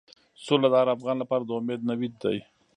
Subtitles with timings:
[0.45, 2.37] سوله د هر افغان لپاره د امید نوید دی.